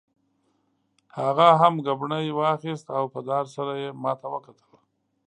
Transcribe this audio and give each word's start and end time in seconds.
هغه 1.19 1.47
هم 1.61 1.73
ګبڼۍ 1.85 2.27
واخیست 2.37 2.87
او 2.97 3.03
په 3.13 3.19
ډار 3.27 3.45
سره 3.55 3.73
یې 3.81 3.89
ما 4.03 4.13
ته 4.21 4.27
کتل. 4.45 4.71